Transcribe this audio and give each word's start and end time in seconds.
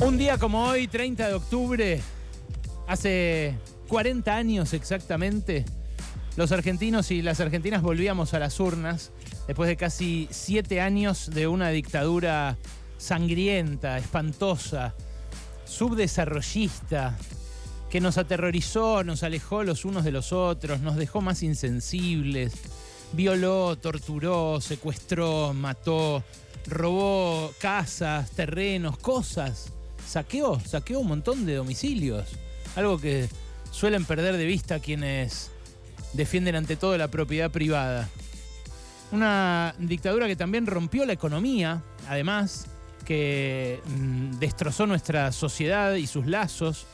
Un 0.00 0.18
día 0.18 0.36
como 0.38 0.64
hoy, 0.64 0.88
30 0.88 1.28
de 1.28 1.34
octubre, 1.34 2.00
hace 2.88 3.54
40 3.88 4.34
años 4.34 4.72
exactamente, 4.72 5.64
los 6.36 6.50
argentinos 6.50 7.10
y 7.10 7.22
las 7.22 7.38
argentinas 7.40 7.82
volvíamos 7.82 8.34
a 8.34 8.40
las 8.40 8.58
urnas 8.58 9.12
después 9.46 9.68
de 9.68 9.76
casi 9.76 10.28
7 10.30 10.80
años 10.80 11.30
de 11.30 11.46
una 11.46 11.68
dictadura 11.68 12.56
sangrienta, 12.96 13.98
espantosa, 13.98 14.94
subdesarrollista, 15.64 17.16
que 17.88 18.00
nos 18.00 18.18
aterrorizó, 18.18 19.04
nos 19.04 19.22
alejó 19.22 19.62
los 19.62 19.84
unos 19.84 20.02
de 20.04 20.10
los 20.10 20.32
otros, 20.32 20.80
nos 20.80 20.96
dejó 20.96 21.20
más 21.20 21.44
insensibles, 21.44 22.54
violó, 23.12 23.76
torturó, 23.76 24.60
secuestró, 24.60 25.52
mató, 25.54 26.24
robó 26.66 27.52
casas, 27.60 28.30
terrenos, 28.30 28.98
cosas 28.98 29.72
saqueó, 30.06 30.60
saqueó 30.60 31.00
un 31.00 31.08
montón 31.08 31.46
de 31.46 31.54
domicilios. 31.54 32.28
Algo 32.76 32.98
que 32.98 33.28
suelen 33.70 34.04
perder 34.04 34.36
de 34.36 34.46
vista 34.46 34.80
quienes 34.80 35.50
defienden 36.12 36.56
ante 36.56 36.76
todo 36.76 36.96
la 36.96 37.08
propiedad 37.08 37.50
privada. 37.50 38.08
Una 39.10 39.74
dictadura 39.78 40.26
que 40.26 40.36
también 40.36 40.66
rompió 40.66 41.04
la 41.04 41.12
economía, 41.12 41.82
además, 42.08 42.66
que 43.04 43.80
mm, 43.84 44.38
destrozó 44.38 44.86
nuestra 44.86 45.32
sociedad 45.32 45.94
y 45.94 46.06
sus 46.06 46.26
lazos, 46.26 46.86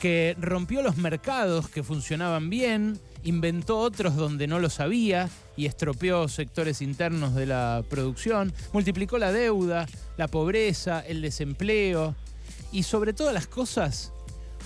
que 0.00 0.36
rompió 0.38 0.82
los 0.82 0.96
mercados 0.96 1.68
que 1.68 1.82
funcionaban 1.82 2.50
bien, 2.50 3.00
inventó 3.22 3.78
otros 3.78 4.16
donde 4.16 4.46
no 4.46 4.58
los 4.58 4.80
había 4.80 5.28
y 5.56 5.66
estropeó 5.66 6.28
sectores 6.28 6.82
internos 6.82 7.34
de 7.34 7.46
la 7.46 7.82
producción, 7.88 8.52
multiplicó 8.72 9.18
la 9.18 9.32
deuda, 9.32 9.86
la 10.16 10.28
pobreza, 10.28 11.00
el 11.00 11.22
desempleo, 11.22 12.14
y 12.74 12.82
sobre 12.82 13.12
todas 13.12 13.32
las 13.32 13.46
cosas, 13.46 14.12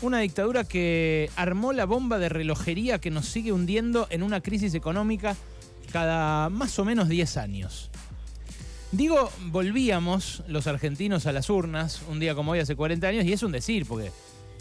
una 0.00 0.20
dictadura 0.20 0.64
que 0.64 1.30
armó 1.36 1.74
la 1.74 1.84
bomba 1.84 2.18
de 2.18 2.30
relojería 2.30 3.00
que 3.00 3.10
nos 3.10 3.26
sigue 3.26 3.52
hundiendo 3.52 4.06
en 4.10 4.22
una 4.22 4.40
crisis 4.40 4.72
económica 4.72 5.36
cada 5.92 6.48
más 6.48 6.78
o 6.78 6.86
menos 6.86 7.10
10 7.10 7.36
años. 7.36 7.90
Digo, 8.92 9.30
volvíamos 9.50 10.42
los 10.48 10.66
argentinos 10.66 11.26
a 11.26 11.32
las 11.32 11.50
urnas 11.50 12.00
un 12.08 12.18
día 12.18 12.34
como 12.34 12.52
hoy 12.52 12.60
hace 12.60 12.74
40 12.74 13.06
años 13.06 13.24
y 13.26 13.34
es 13.34 13.42
un 13.42 13.52
decir, 13.52 13.84
porque 13.84 14.10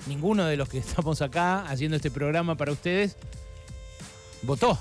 ninguno 0.08 0.46
de 0.46 0.58
los 0.58 0.68
que 0.68 0.80
estamos 0.80 1.22
acá 1.22 1.66
haciendo 1.68 1.96
este 1.96 2.12
programa 2.12 2.56
para 2.56 2.74
ustedes 2.74 3.16
votó 4.42 4.78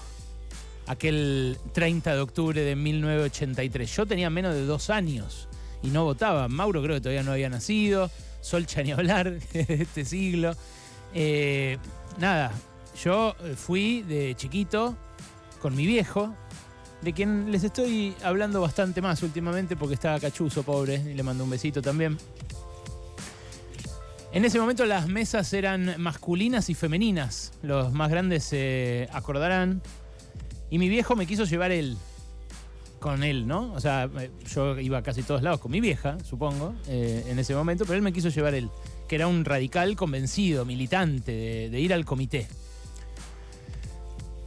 aquel 0.89 1.56
30 1.73 2.17
de 2.17 2.20
octubre 2.20 2.61
de 2.61 2.75
1983. 2.75 3.97
Yo 3.97 4.06
tenía 4.06 4.28
menos 4.28 4.55
de 4.55 4.67
dos 4.67 4.91
años 4.91 5.48
y 5.82 5.88
no 5.88 6.05
votaba. 6.05 6.48
Mauro 6.48 6.82
creo 6.82 6.96
que 6.96 7.00
todavía 7.00 7.22
no 7.22 7.32
había 7.32 7.48
nacido. 7.48 8.10
Solcha 8.41 8.82
ni 8.82 8.92
hablar 8.92 9.41
de 9.52 9.66
este 9.69 10.05
siglo. 10.05 10.55
Eh, 11.14 11.78
nada, 12.18 12.52
yo 13.02 13.34
fui 13.56 14.02
de 14.02 14.34
chiquito 14.36 14.96
con 15.60 15.74
mi 15.74 15.86
viejo, 15.86 16.34
de 17.02 17.12
quien 17.12 17.50
les 17.50 17.64
estoy 17.64 18.14
hablando 18.22 18.60
bastante 18.60 19.00
más 19.00 19.22
últimamente 19.22 19.77
porque 19.77 19.94
estaba 19.94 20.20
cachuzo, 20.20 20.62
pobre, 20.62 20.94
y 20.96 21.14
le 21.14 21.22
mando 21.22 21.44
un 21.44 21.50
besito 21.50 21.83
también. 21.83 22.18
En 24.33 24.44
ese 24.44 24.61
momento 24.61 24.84
las 24.84 25.08
mesas 25.08 25.52
eran 25.52 25.94
masculinas 25.98 26.68
y 26.68 26.74
femeninas, 26.74 27.52
los 27.62 27.92
más 27.92 28.11
grandes 28.11 28.44
se 28.44 29.08
acordarán, 29.12 29.80
y 30.70 30.78
mi 30.78 30.88
viejo 30.88 31.16
me 31.16 31.27
quiso 31.27 31.44
llevar 31.44 31.72
él 31.72 31.96
con 33.00 33.22
él, 33.22 33.47
¿no? 33.47 33.72
O 33.72 33.80
sea, 33.80 34.08
eh, 34.19 34.30
yo 34.52 34.78
iba 34.78 34.98
a 34.98 35.02
casi 35.02 35.22
todos 35.22 35.42
lados 35.42 35.61
con 35.61 35.70
mi 35.70 35.80
vieja, 35.80 36.19
supongo, 36.25 36.75
eh, 36.89 37.25
en 37.28 37.39
ese 37.39 37.55
momento, 37.55 37.84
pero 37.84 37.97
él 37.97 38.02
me 38.02 38.12
quiso 38.12 38.28
llevar 38.28 38.55
él, 38.55 38.69
que 39.08 39.16
era 39.16 39.27
un 39.27 39.44
radical 39.44 39.97
convencido, 39.97 40.64
militante, 40.64 41.69
de, 41.70 41.80
ir 41.80 41.92
al 41.92 42.05
comité. 42.05 42.48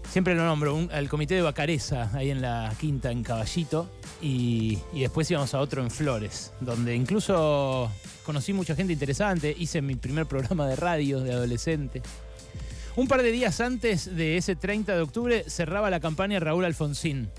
Siempre 0.10 0.34
lo 0.34 0.44
nombro, 0.44 0.88
al 0.92 1.08
comité 1.08 1.36
de 1.36 1.44
Bacareza, 1.44 2.10
ahí 2.14 2.32
en 2.32 2.42
la 2.42 2.74
quinta, 2.80 3.12
en 3.12 3.22
Caballito, 3.22 3.90
y, 4.22 4.80
y 4.92 5.02
después 5.02 5.30
íbamos 5.30 5.54
a 5.54 5.60
otro 5.60 5.84
en 5.84 5.92
Flores, 5.92 6.52
donde 6.60 6.96
incluso 6.96 7.92
conocí 8.26 8.54
mucha 8.54 8.76
gente 8.76 8.94
interesante, 8.94 9.56
hice 9.58 9.82
mi 9.84 9.96
primer 9.96 10.26
programa 10.26 10.68
de 10.68 10.76
radio 10.76 11.20
de 11.20 11.34
adolescente. 11.34 12.02
Un 12.96 13.08
par 13.08 13.22
de 13.22 13.32
días 13.32 13.62
antes 13.62 14.14
de 14.16 14.36
ese 14.36 14.56
30 14.56 14.96
de 14.96 15.02
octubre 15.02 15.46
cerraba 15.48 15.90
la 15.90 16.00
campaña 16.00 16.40
Raúl 16.40 16.66
Alfonsín, 16.66 17.30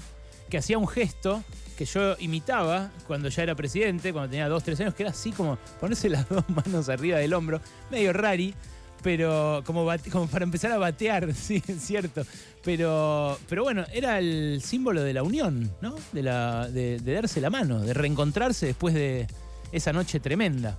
que 0.51 0.59
hacía 0.59 0.77
un 0.77 0.89
gesto 0.89 1.43
que 1.79 1.87
yo 1.87 2.15
imitaba 2.19 2.91
cuando 3.07 3.31
ya 3.31 3.43
era 3.43 3.55
presidente, 3.55 4.13
cuando 4.13 4.29
tenía 4.29 4.49
dos, 4.49 4.63
tres 4.63 4.79
años, 4.81 4.95
que 4.95 5.03
era 5.03 5.13
así 5.13 5.33
como 5.33 5.57
ponerse 5.81 6.09
las 6.11 6.29
dos 6.29 6.45
manos 6.51 6.91
arriba 6.91 7.17
del 7.17 7.33
hombro, 7.33 7.61
medio 7.91 8.13
rari, 8.13 8.55
pero 9.03 9.63
como, 9.65 9.89
como 10.13 10.27
para 10.27 10.45
empezar 10.45 10.73
a 10.73 10.77
batear, 10.79 11.33
sí, 11.35 11.63
es 11.67 11.83
cierto. 11.83 12.23
Pero, 12.63 13.39
pero 13.49 13.63
bueno, 13.63 13.87
era 13.93 14.19
el 14.19 14.61
símbolo 14.63 15.03
de 15.03 15.15
la 15.15 15.23
unión, 15.23 15.75
¿no? 15.81 15.95
De, 16.13 16.23
la, 16.23 16.69
de, 16.69 16.99
darse 16.99 17.41
la 17.41 17.49
mano, 17.49 17.81
de 17.81 17.95
reencontrarse 17.95 18.67
después 18.67 18.93
de 18.93 19.27
esa 19.73 19.95
noche 19.95 20.21
tremenda. 20.21 20.79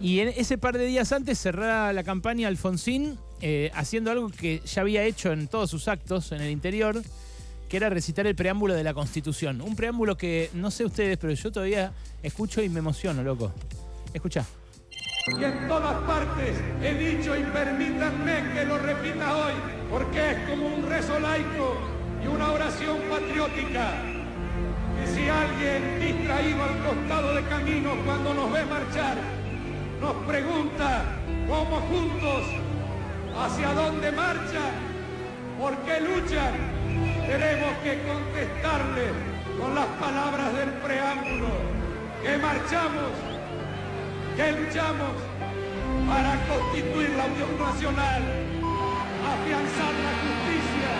Y 0.00 0.20
en 0.20 0.28
ese 0.28 0.58
par 0.58 0.78
de 0.78 0.84
días 0.84 1.10
antes 1.12 1.38
cerraba 1.40 1.92
la 1.92 2.04
campaña 2.04 2.48
Alfonsín 2.48 3.18
eh, 3.40 3.70
haciendo 3.74 4.10
algo 4.10 4.28
que 4.30 4.60
ya 4.64 4.82
había 4.82 5.04
hecho 5.04 5.32
en 5.32 5.48
todos 5.48 5.70
sus 5.70 5.88
actos 5.88 6.30
en 6.30 6.42
el 6.42 6.50
interior, 6.50 7.02
que 7.78 7.88
recitar 7.88 8.26
el 8.26 8.36
preámbulo 8.36 8.74
de 8.74 8.84
la 8.84 8.92
Constitución. 8.92 9.62
Un 9.62 9.74
preámbulo 9.74 10.14
que 10.14 10.50
no 10.52 10.70
sé 10.70 10.84
ustedes, 10.84 11.16
pero 11.16 11.32
yo 11.32 11.50
todavía 11.50 11.90
escucho 12.22 12.62
y 12.62 12.68
me 12.68 12.80
emociono, 12.80 13.22
loco. 13.22 13.50
Escucha. 14.12 14.44
Y 15.38 15.42
en 15.42 15.68
todas 15.68 15.94
partes 16.02 16.54
he 16.82 16.94
dicho 16.94 17.34
y 17.34 17.42
permítanme 17.44 18.52
que 18.52 18.66
lo 18.66 18.76
repita 18.76 19.36
hoy, 19.38 19.54
porque 19.90 20.32
es 20.32 20.50
como 20.50 20.66
un 20.66 20.86
rezo 20.86 21.18
laico 21.18 21.78
y 22.22 22.26
una 22.26 22.52
oración 22.52 22.98
patriótica. 23.08 24.02
Y 25.02 25.14
si 25.14 25.28
alguien 25.30 25.98
distraído 25.98 26.62
al 26.62 26.78
costado 26.84 27.34
de 27.34 27.42
camino 27.44 27.92
cuando 28.04 28.34
nos 28.34 28.52
ve 28.52 28.66
marchar, 28.66 29.16
nos 29.98 30.14
pregunta 30.26 31.04
cómo 31.48 31.80
juntos, 31.80 32.42
hacia 33.34 33.72
dónde 33.72 34.12
marchan, 34.12 34.74
por 35.58 35.74
qué 35.84 36.00
luchan, 36.00 36.81
tenemos 37.32 37.72
que 37.82 37.96
contestarle 38.04 39.08
con 39.58 39.74
las 39.74 39.86
palabras 39.96 40.52
del 40.52 40.68
preámbulo, 40.84 41.48
que 42.22 42.36
marchamos, 42.36 43.12
que 44.36 44.52
luchamos 44.52 45.16
para 46.12 46.32
constituir 46.44 47.10
la 47.16 47.24
Unión 47.32 47.52
Nacional, 47.56 48.22
afianzar 49.32 49.94
la 50.06 50.12
justicia, 50.20 50.92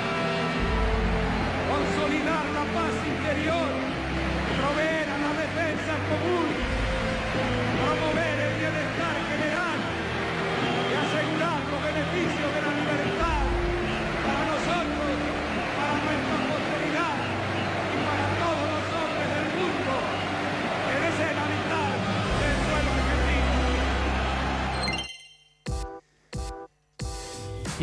consolidar 1.68 2.44
la 2.56 2.64
paz 2.76 2.94
interior, 3.12 3.68
proveer 4.56 5.06
a 5.12 5.18
la 5.24 5.32
defensa 5.36 5.92
común, 6.08 6.48
promover 7.76 8.36
el 8.48 8.54
bienestar 8.56 9.16
general 9.28 9.78
y 10.88 10.92
asegurar 10.96 11.60
los 11.60 11.80
beneficios 11.92 12.48
de 12.56 12.60
la 12.64 12.72
libertad 12.72 12.91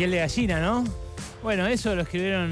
Y 0.00 0.04
el 0.04 0.10
de 0.10 0.18
gallina, 0.18 0.60
¿no? 0.60 0.84
Bueno, 1.42 1.66
eso 1.66 1.94
lo 1.94 2.02
escribieron 2.02 2.50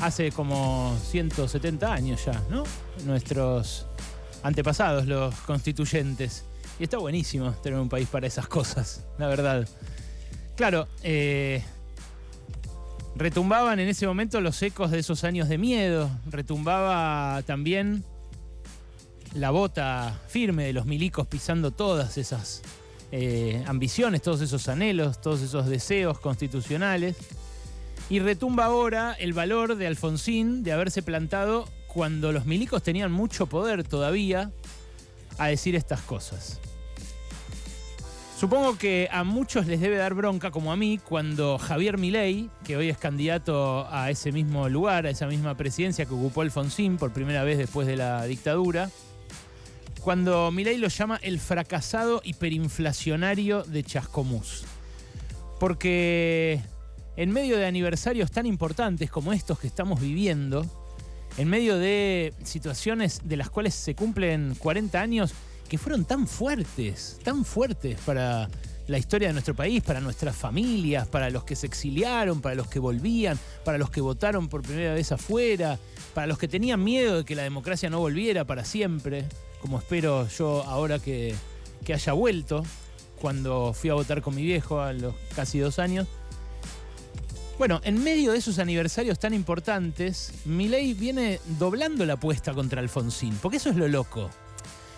hace 0.00 0.30
como 0.32 0.96
170 1.10 1.92
años 1.92 2.24
ya, 2.24 2.42
¿no? 2.50 2.64
Nuestros 3.04 3.86
antepasados, 4.42 5.06
los 5.06 5.34
constituyentes. 5.40 6.44
Y 6.78 6.84
está 6.84 6.98
buenísimo 6.98 7.52
tener 7.62 7.78
un 7.78 7.88
país 7.88 8.08
para 8.08 8.26
esas 8.26 8.46
cosas, 8.48 9.04
la 9.18 9.28
verdad. 9.28 9.68
Claro, 10.56 10.88
eh, 11.02 11.62
retumbaban 13.16 13.78
en 13.80 13.88
ese 13.88 14.06
momento 14.06 14.40
los 14.40 14.60
ecos 14.62 14.90
de 14.90 14.98
esos 14.98 15.24
años 15.24 15.48
de 15.48 15.58
miedo, 15.58 16.10
retumbaba 16.30 17.42
también 17.42 18.04
la 19.34 19.50
bota 19.50 20.20
firme 20.28 20.64
de 20.64 20.72
los 20.72 20.86
milicos 20.86 21.26
pisando 21.26 21.70
todas 21.70 22.18
esas 22.18 22.62
eh, 23.16 23.62
ambiciones, 23.68 24.22
todos 24.22 24.40
esos 24.40 24.68
anhelos, 24.68 25.20
todos 25.20 25.40
esos 25.40 25.66
deseos 25.66 26.18
constitucionales. 26.18 27.14
Y 28.10 28.18
retumba 28.18 28.64
ahora 28.64 29.12
el 29.12 29.32
valor 29.32 29.76
de 29.76 29.86
Alfonsín 29.86 30.64
de 30.64 30.72
haberse 30.72 31.00
plantado 31.00 31.68
cuando 31.86 32.32
los 32.32 32.44
milicos 32.44 32.82
tenían 32.82 33.12
mucho 33.12 33.46
poder 33.46 33.84
todavía 33.84 34.50
a 35.38 35.46
decir 35.46 35.76
estas 35.76 36.00
cosas. 36.00 36.58
Supongo 38.36 38.76
que 38.76 39.08
a 39.12 39.22
muchos 39.22 39.68
les 39.68 39.80
debe 39.80 39.96
dar 39.96 40.14
bronca, 40.14 40.50
como 40.50 40.72
a 40.72 40.76
mí, 40.76 40.98
cuando 40.98 41.56
Javier 41.56 41.98
Milei, 41.98 42.50
que 42.64 42.76
hoy 42.76 42.88
es 42.88 42.98
candidato 42.98 43.86
a 43.92 44.10
ese 44.10 44.32
mismo 44.32 44.68
lugar, 44.68 45.06
a 45.06 45.10
esa 45.10 45.28
misma 45.28 45.56
presidencia 45.56 46.04
que 46.04 46.14
ocupó 46.14 46.40
Alfonsín 46.40 46.96
por 46.96 47.12
primera 47.12 47.44
vez 47.44 47.58
después 47.58 47.86
de 47.86 47.96
la 47.96 48.24
dictadura, 48.24 48.90
cuando 50.04 50.52
Milei 50.52 50.76
lo 50.76 50.88
llama 50.88 51.18
el 51.22 51.40
fracasado 51.40 52.20
hiperinflacionario 52.22 53.62
de 53.62 53.82
Chascomús. 53.82 54.64
Porque 55.58 56.60
en 57.16 57.30
medio 57.30 57.56
de 57.56 57.64
aniversarios 57.64 58.30
tan 58.30 58.44
importantes 58.44 59.10
como 59.10 59.32
estos 59.32 59.58
que 59.58 59.66
estamos 59.66 60.02
viviendo, 60.02 60.66
en 61.38 61.48
medio 61.48 61.78
de 61.78 62.34
situaciones 62.44 63.22
de 63.24 63.38
las 63.38 63.48
cuales 63.48 63.72
se 63.74 63.94
cumplen 63.94 64.54
40 64.58 65.00
años 65.00 65.32
que 65.70 65.78
fueron 65.78 66.04
tan 66.04 66.28
fuertes, 66.28 67.18
tan 67.24 67.46
fuertes 67.46 67.98
para 68.04 68.50
la 68.86 68.98
historia 68.98 69.28
de 69.28 69.32
nuestro 69.32 69.54
país, 69.54 69.82
para 69.82 70.02
nuestras 70.02 70.36
familias, 70.36 71.08
para 71.08 71.30
los 71.30 71.44
que 71.44 71.56
se 71.56 71.66
exiliaron, 71.66 72.42
para 72.42 72.54
los 72.54 72.68
que 72.68 72.78
volvían, 72.78 73.38
para 73.64 73.78
los 73.78 73.88
que 73.88 74.02
votaron 74.02 74.50
por 74.50 74.60
primera 74.60 74.92
vez 74.92 75.12
afuera, 75.12 75.78
para 76.12 76.26
los 76.26 76.36
que 76.36 76.46
tenían 76.46 76.84
miedo 76.84 77.16
de 77.16 77.24
que 77.24 77.34
la 77.34 77.42
democracia 77.42 77.88
no 77.88 78.00
volviera 78.00 78.44
para 78.44 78.66
siempre, 78.66 79.24
como 79.64 79.78
espero 79.78 80.28
yo 80.28 80.62
ahora 80.64 80.98
que, 80.98 81.34
que 81.86 81.94
haya 81.94 82.12
vuelto, 82.12 82.62
cuando 83.18 83.72
fui 83.72 83.88
a 83.88 83.94
votar 83.94 84.20
con 84.20 84.34
mi 84.34 84.42
viejo 84.42 84.78
a 84.82 84.92
los 84.92 85.14
casi 85.34 85.58
dos 85.58 85.78
años. 85.78 86.06
Bueno, 87.56 87.80
en 87.82 88.04
medio 88.04 88.32
de 88.32 88.38
esos 88.38 88.58
aniversarios 88.58 89.18
tan 89.18 89.32
importantes, 89.32 90.34
Milei 90.44 90.92
viene 90.92 91.40
doblando 91.58 92.04
la 92.04 92.12
apuesta 92.12 92.52
contra 92.52 92.82
Alfonsín, 92.82 93.38
porque 93.40 93.56
eso 93.56 93.70
es 93.70 93.76
lo 93.76 93.88
loco. 93.88 94.28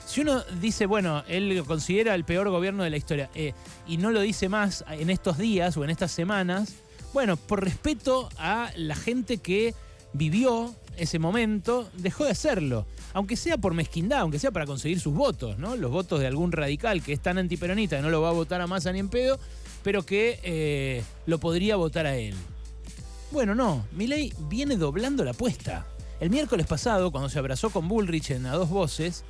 Si 0.05 0.23
uno 0.23 0.43
dice, 0.61 0.87
bueno, 0.87 1.23
él 1.29 1.49
lo 1.51 1.65
considera 1.65 2.17
el 2.17 2.25
peor 2.25 2.51
gobierno 2.51 2.83
de 2.83 2.91
la 2.91 2.97
historia 2.97 3.31
eh, 3.37 3.53
y 3.87 3.99
no 3.99 4.11
lo 4.11 4.21
dice 4.21 4.49
más 4.49 4.85
en 4.91 5.11
estos 5.11 5.39
días 5.39 5.77
o 5.77 5.85
en 5.85 5.91
estas 5.91 6.11
semanas, 6.11 6.75
bueno, 7.13 7.37
por 7.37 7.63
respeto 7.63 8.31
a 8.37 8.73
la 8.75 8.97
gente 8.97 9.39
que 9.39 9.77
vivió 10.13 10.75
ese 10.97 11.21
momento, 11.21 11.89
dejó 11.99 12.25
de 12.25 12.33
hacerlo. 12.33 12.85
Aunque 13.17 13.37
sea 13.37 13.57
por 13.57 13.73
mezquindad, 13.73 14.19
aunque 14.19 14.39
sea 14.39 14.51
para 14.51 14.67
conseguir 14.67 15.01
sus 15.01 15.15
votos, 15.15 15.57
¿no? 15.57 15.75
Los 15.75 15.91
votos 15.91 16.21
de 16.21 16.27
algún 16.27 16.53
radical 16.53 17.03
que 17.03 17.15
es 17.15 17.21
tan 17.21 17.39
antiperonista 17.39 17.97
que 17.97 18.03
no 18.03 18.11
lo 18.11 18.21
va 18.21 18.29
a 18.29 18.33
votar 18.33 18.61
a 18.61 18.67
Massa 18.67 18.93
ni 18.93 18.99
en 18.99 19.09
pedo, 19.09 19.41
pero 19.83 20.05
que 20.05 20.39
eh, 20.43 21.03
lo 21.25 21.39
podría 21.39 21.77
votar 21.77 22.05
a 22.05 22.15
él. 22.15 22.35
Bueno, 23.31 23.55
no, 23.55 23.87
Milei 23.93 24.35
viene 24.51 24.77
doblando 24.77 25.25
la 25.25 25.31
apuesta. 25.31 25.87
El 26.21 26.29
miércoles 26.29 26.67
pasado, 26.67 27.11
cuando 27.11 27.31
se 27.31 27.39
abrazó 27.39 27.71
con 27.71 27.89
Bullrich 27.89 28.33
en 28.33 28.45
A 28.45 28.53
Dos 28.53 28.69
Voces, 28.69 29.25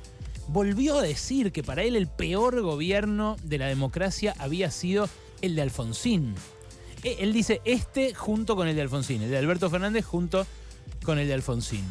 volvió 0.49 0.97
a 0.97 1.01
decir 1.01 1.53
que 1.53 1.63
para 1.63 1.83
él 1.83 1.95
el 1.95 2.07
peor 2.07 2.59
gobierno 2.59 3.37
de 3.43 3.57
la 3.57 3.67
democracia 3.67 4.35
había 4.37 4.69
sido 4.69 5.07
el 5.41 5.55
de 5.55 5.61
Alfonsín. 5.61 6.35
E, 7.03 7.19
él 7.21 7.31
dice 7.31 7.61
este 7.63 8.13
junto 8.13 8.57
con 8.57 8.67
el 8.67 8.75
de 8.75 8.81
Alfonsín, 8.81 9.21
el 9.21 9.29
de 9.29 9.37
Alberto 9.37 9.69
Fernández 9.69 10.03
junto 10.03 10.45
con 11.05 11.19
el 11.19 11.27
de 11.29 11.35
Alfonsín. 11.35 11.85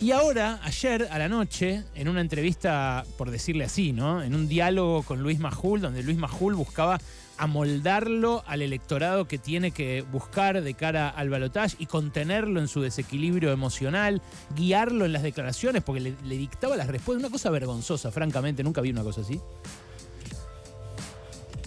Y 0.00 0.12
ahora, 0.12 0.60
ayer 0.62 1.08
a 1.10 1.18
la 1.18 1.28
noche, 1.28 1.84
en 1.94 2.08
una 2.08 2.22
entrevista, 2.22 3.04
por 3.18 3.30
decirle 3.30 3.64
así, 3.64 3.92
¿no? 3.92 4.22
En 4.22 4.34
un 4.34 4.48
diálogo 4.48 5.02
con 5.02 5.22
Luis 5.22 5.38
Majul, 5.38 5.82
donde 5.82 6.02
Luis 6.02 6.16
Majul 6.16 6.54
buscaba 6.54 6.98
amoldarlo 7.36 8.42
al 8.46 8.62
electorado 8.62 9.28
que 9.28 9.36
tiene 9.36 9.72
que 9.72 10.00
buscar 10.00 10.62
de 10.62 10.72
cara 10.72 11.10
al 11.10 11.28
balotaje 11.28 11.76
y 11.78 11.84
contenerlo 11.84 12.60
en 12.60 12.68
su 12.68 12.80
desequilibrio 12.80 13.52
emocional, 13.52 14.22
guiarlo 14.56 15.04
en 15.04 15.12
las 15.12 15.22
declaraciones, 15.22 15.82
porque 15.82 16.00
le, 16.00 16.36
dictaba 16.38 16.78
las 16.78 16.86
respuestas. 16.86 17.22
Una 17.22 17.30
cosa 17.30 17.50
vergonzosa, 17.50 18.10
francamente, 18.10 18.62
nunca 18.62 18.80
vi 18.80 18.90
una 18.90 19.02
cosa 19.02 19.20
así. 19.20 19.38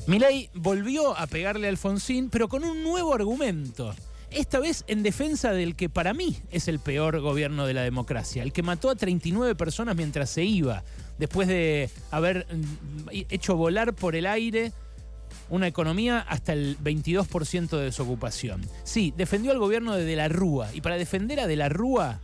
Milei 0.07 0.49
volvió 0.55 1.15
a 1.15 1.27
pegarle 1.27 1.67
a 1.67 1.69
Alfonsín, 1.69 2.31
pero 2.31 2.49
con 2.49 2.63
un 2.63 2.81
nuevo 2.81 3.13
argumento 3.13 3.93
esta 4.35 4.59
vez 4.59 4.83
en 4.87 5.03
defensa 5.03 5.51
del 5.51 5.75
que 5.75 5.89
para 5.89 6.13
mí 6.13 6.37
es 6.51 6.67
el 6.67 6.79
peor 6.79 7.19
gobierno 7.19 7.65
de 7.65 7.73
la 7.73 7.81
democracia, 7.81 8.43
el 8.43 8.53
que 8.53 8.63
mató 8.63 8.89
a 8.89 8.95
39 8.95 9.55
personas 9.55 9.95
mientras 9.95 10.29
se 10.29 10.43
iba, 10.43 10.83
después 11.17 11.47
de 11.47 11.89
haber 12.11 12.45
mm, 12.49 13.09
hecho 13.29 13.55
volar 13.55 13.93
por 13.93 14.15
el 14.15 14.25
aire 14.25 14.71
una 15.49 15.67
economía 15.67 16.19
hasta 16.19 16.53
el 16.53 16.77
22% 16.79 17.69
de 17.77 17.83
desocupación. 17.85 18.61
Sí, 18.83 19.13
defendió 19.15 19.51
al 19.51 19.59
gobierno 19.59 19.95
de 19.95 20.05
De 20.05 20.15
la 20.15 20.27
Rúa, 20.27 20.69
y 20.73 20.81
para 20.81 20.97
defender 20.97 21.39
a 21.39 21.47
De 21.47 21.55
la 21.55 21.69
Rúa, 21.69 22.19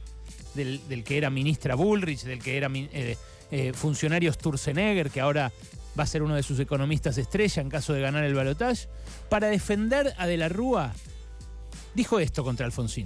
del, 0.56 1.04
que 1.04 1.18
era 1.18 1.30
ministra 1.30 1.76
Bullrich, 1.76 2.24
del 2.24 2.40
que 2.40 2.58
era 2.58 2.70
eh, 2.74 3.18
eh, 3.52 3.74
funcionario 3.74 4.34
Sturzenegger, 4.34 5.10
que 5.10 5.22
ahora 5.22 5.52
va 5.98 6.04
a 6.04 6.08
ser 6.08 6.24
uno 6.24 6.36
de 6.36 6.44
sus 6.44 6.60
economistas 6.60 7.18
estrella 7.18 7.62
en 7.62 7.70
caso 7.70 7.94
de 7.94 8.02
ganar 8.02 8.24
el 8.24 8.34
balotaje, 8.34 8.88
para 9.30 9.48
defender 9.48 10.14
a 10.18 10.28
De 10.28 10.38
la 10.38 10.50
Rúa 10.50 10.94
dijo 11.94 12.20
esto 12.20 12.44
contra 12.44 12.66
Alfonsín. 12.66 13.06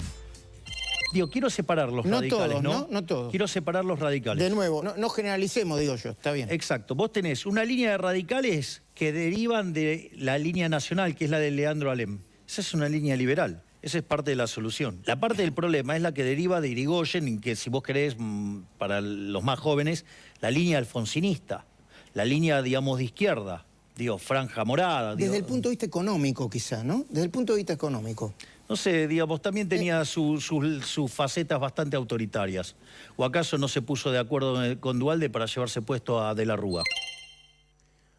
Digo, 1.13 1.29
quiero 1.29 1.51
separar 1.51 1.89
los 1.89 2.05
no 2.05 2.19
radicales, 2.19 2.49
todos, 2.49 2.63
¿no? 2.63 2.87
¿no? 2.89 3.05
todos. 3.05 3.29
Quiero 3.29 3.47
separar 3.47 3.85
los 3.85 3.99
radicales. 3.99 4.43
De 4.43 4.49
nuevo, 4.49 4.81
no, 4.81 5.09
generalicemos, 5.09 5.79
digo 5.79 5.95
yo, 5.95 6.09
está 6.09 6.31
bien. 6.31 6.49
Exacto. 6.51 6.95
Vos 6.95 7.11
tenés 7.11 7.45
una 7.45 7.63
línea 7.63 7.91
de 7.91 7.97
radicales 7.99 8.81
que 8.95 9.13
derivan 9.13 9.73
de 9.73 10.11
la 10.15 10.39
línea 10.39 10.69
nacional, 10.69 11.15
que 11.15 11.25
es 11.25 11.31
la 11.31 11.37
de 11.37 11.51
Leandro 11.51 11.91
Alem. 11.91 12.17
Esa 12.47 12.61
es 12.61 12.73
una 12.73 12.89
línea 12.89 13.15
liberal. 13.15 13.61
Esa 13.83 13.99
es 13.99 14.03
parte 14.03 14.31
de 14.31 14.37
la 14.37 14.47
solución. 14.47 15.03
La 15.05 15.19
parte 15.19 15.43
del 15.43 15.53
problema 15.53 15.95
es 15.95 16.01
la 16.01 16.15
que 16.15 16.23
deriva 16.23 16.61
de 16.61 16.69
Irigoyen, 16.69 17.27
y 17.27 17.37
que 17.37 17.55
si 17.55 17.69
vos 17.69 17.83
querés, 17.83 18.15
mm, 18.17 18.61
para 18.79 18.99
los 18.99 19.43
más 19.43 19.59
jóvenes, 19.59 20.05
la 20.41 20.49
línea 20.49 20.79
alfonsinista, 20.79 21.65
la 22.15 22.25
línea, 22.25 22.63
digamos, 22.63 22.97
de 22.97 23.03
izquierda, 23.03 23.65
digo, 23.95 24.17
franja 24.17 24.65
morada. 24.65 25.15
Desde 25.15 25.37
el 25.37 25.43
punto 25.43 25.69
de 25.69 25.73
vista 25.73 25.85
económico, 25.85 26.49
quizá, 26.49 26.83
¿no? 26.83 27.05
Desde 27.09 27.25
el 27.25 27.29
punto 27.29 27.53
de 27.53 27.57
vista 27.57 27.73
económico 27.73 28.33
no 28.73 28.77
sé, 28.77 29.07
digamos, 29.07 29.39
también 29.39 29.69
tenía 29.69 30.03
sus 30.03 30.51
facetas 31.09 31.59
bastante 31.59 31.95
autoritarias. 31.95 32.75
¿O 33.15 33.23
acaso 33.23 33.59
no 33.59 33.67
se 33.67 33.83
puso 33.83 34.09
de 34.09 34.17
acuerdo 34.17 34.57
con 34.79 34.97
Dualde 34.97 35.29
para 35.29 35.45
llevarse 35.45 35.83
puesto 35.83 36.19
a 36.19 36.33
De 36.33 36.43
la 36.43 36.55
Rúa? 36.55 36.81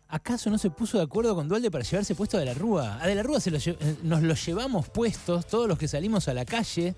¿Acaso 0.07 0.51
no 0.51 0.59
se 0.59 0.71
puso 0.71 0.97
de 0.99 1.03
acuerdo 1.03 1.35
con 1.35 1.49
Dualde 1.49 1.73
para 1.73 1.83
llevarse 1.83 2.15
puesto 2.15 2.37
a 2.37 2.41
De 2.41 2.47
la 2.47 2.55
Rúa? 2.55 3.03
A 3.03 3.09
De 3.09 3.17
la 3.17 3.25
Rúa 3.25 3.41
eh, 3.45 3.97
nos 4.05 4.23
lo 4.23 4.35
llevamos 4.35 4.89
puestos 4.91 5.45
todos 5.49 5.67
los 5.67 5.77
que 5.77 5.89
salimos 5.89 6.29
a 6.29 6.35
la 6.35 6.45
calle 6.45 6.95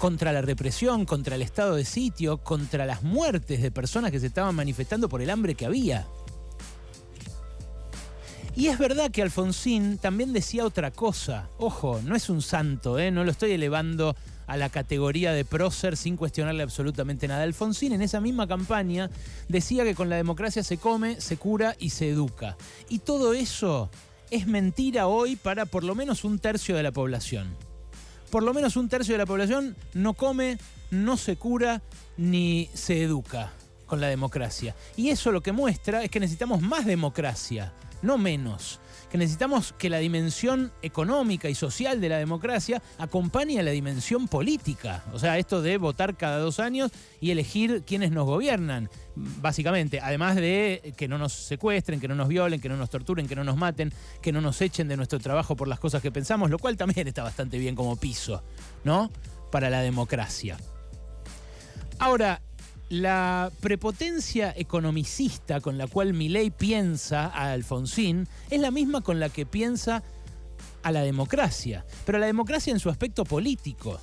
contra 0.00 0.32
la 0.32 0.42
represión, 0.42 1.04
contra 1.04 1.36
el 1.36 1.42
estado 1.42 1.76
de 1.76 1.84
sitio, 1.84 2.38
contra 2.38 2.84
las 2.84 3.04
muertes 3.04 3.62
de 3.62 3.70
personas 3.70 4.10
que 4.10 4.18
se 4.18 4.26
estaban 4.26 4.56
manifestando 4.56 5.08
por 5.08 5.22
el 5.22 5.30
hambre 5.30 5.54
que 5.54 5.66
había. 5.66 6.04
Y 8.56 8.68
es 8.68 8.78
verdad 8.78 9.10
que 9.10 9.20
Alfonsín 9.20 9.98
también 9.98 10.32
decía 10.32 10.64
otra 10.64 10.90
cosa. 10.90 11.50
Ojo, 11.58 12.00
no 12.02 12.16
es 12.16 12.30
un 12.30 12.40
santo, 12.40 12.98
¿eh? 12.98 13.10
no 13.10 13.22
lo 13.22 13.30
estoy 13.30 13.52
elevando 13.52 14.16
a 14.46 14.56
la 14.56 14.70
categoría 14.70 15.32
de 15.32 15.44
prócer 15.44 15.94
sin 15.94 16.16
cuestionarle 16.16 16.62
absolutamente 16.62 17.28
nada. 17.28 17.42
Alfonsín 17.42 17.92
en 17.92 18.00
esa 18.00 18.18
misma 18.18 18.46
campaña 18.46 19.10
decía 19.48 19.84
que 19.84 19.94
con 19.94 20.08
la 20.08 20.16
democracia 20.16 20.62
se 20.62 20.78
come, 20.78 21.20
se 21.20 21.36
cura 21.36 21.76
y 21.78 21.90
se 21.90 22.08
educa. 22.08 22.56
Y 22.88 23.00
todo 23.00 23.34
eso 23.34 23.90
es 24.30 24.46
mentira 24.46 25.06
hoy 25.06 25.36
para 25.36 25.66
por 25.66 25.84
lo 25.84 25.94
menos 25.94 26.24
un 26.24 26.38
tercio 26.38 26.76
de 26.76 26.82
la 26.82 26.92
población. 26.92 27.54
Por 28.30 28.42
lo 28.42 28.54
menos 28.54 28.76
un 28.76 28.88
tercio 28.88 29.12
de 29.12 29.18
la 29.18 29.26
población 29.26 29.76
no 29.92 30.14
come, 30.14 30.56
no 30.90 31.18
se 31.18 31.36
cura 31.36 31.82
ni 32.16 32.70
se 32.72 33.02
educa 33.02 33.52
con 33.84 34.00
la 34.00 34.08
democracia. 34.08 34.74
Y 34.96 35.10
eso 35.10 35.30
lo 35.30 35.42
que 35.42 35.52
muestra 35.52 36.02
es 36.02 36.10
que 36.10 36.20
necesitamos 36.20 36.62
más 36.62 36.86
democracia 36.86 37.74
no 38.06 38.18
menos. 38.18 38.80
Que 39.10 39.18
necesitamos 39.18 39.72
que 39.78 39.88
la 39.88 39.98
dimensión 39.98 40.72
económica 40.82 41.48
y 41.48 41.54
social 41.54 42.00
de 42.00 42.08
la 42.08 42.18
democracia 42.18 42.82
acompañe 42.98 43.60
a 43.60 43.62
la 43.62 43.70
dimensión 43.70 44.26
política. 44.26 45.04
O 45.12 45.18
sea, 45.18 45.38
esto 45.38 45.62
de 45.62 45.78
votar 45.78 46.16
cada 46.16 46.38
dos 46.38 46.58
años 46.58 46.90
y 47.20 47.30
elegir 47.30 47.84
quienes 47.86 48.10
nos 48.10 48.26
gobiernan, 48.26 48.90
básicamente. 49.14 50.00
Además 50.00 50.36
de 50.36 50.94
que 50.96 51.06
no 51.06 51.18
nos 51.18 51.32
secuestren, 51.32 52.00
que 52.00 52.08
no 52.08 52.16
nos 52.16 52.28
violen, 52.28 52.60
que 52.60 52.68
no 52.68 52.76
nos 52.76 52.90
torturen, 52.90 53.28
que 53.28 53.36
no 53.36 53.44
nos 53.44 53.56
maten, 53.56 53.92
que 54.20 54.32
no 54.32 54.40
nos 54.40 54.60
echen 54.60 54.88
de 54.88 54.96
nuestro 54.96 55.20
trabajo 55.20 55.54
por 55.54 55.68
las 55.68 55.78
cosas 55.78 56.02
que 56.02 56.10
pensamos, 56.10 56.50
lo 56.50 56.58
cual 56.58 56.76
también 56.76 57.06
está 57.06 57.22
bastante 57.22 57.58
bien 57.58 57.76
como 57.76 57.96
piso, 57.96 58.42
¿no? 58.82 59.10
Para 59.52 59.70
la 59.70 59.82
democracia. 59.82 60.56
Ahora, 61.98 62.42
la 62.88 63.50
prepotencia 63.60 64.54
economicista 64.56 65.60
con 65.60 65.76
la 65.76 65.86
cual 65.86 66.14
Milei 66.14 66.50
piensa 66.50 67.26
a 67.26 67.52
Alfonsín 67.52 68.28
es 68.50 68.60
la 68.60 68.70
misma 68.70 69.00
con 69.00 69.18
la 69.18 69.28
que 69.28 69.44
piensa 69.44 70.02
a 70.82 70.92
la 70.92 71.02
democracia, 71.02 71.84
pero 72.04 72.18
a 72.18 72.20
la 72.20 72.26
democracia 72.26 72.72
en 72.72 72.78
su 72.78 72.88
aspecto 72.88 73.24
político. 73.24 73.98